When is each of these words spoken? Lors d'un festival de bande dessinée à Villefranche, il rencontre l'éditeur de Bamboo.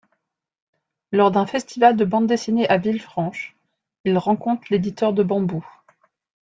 Lors 1.11 1.29
d'un 1.29 1.45
festival 1.45 1.95
de 1.95 2.05
bande 2.05 2.25
dessinée 2.25 2.67
à 2.69 2.79
Villefranche, 2.79 3.55
il 4.03 4.17
rencontre 4.17 4.63
l'éditeur 4.71 5.13
de 5.13 5.21
Bamboo. 5.21 5.63